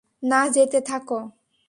না, 0.23 0.39
যেতে 0.49 0.79
থাকো। 0.81 1.19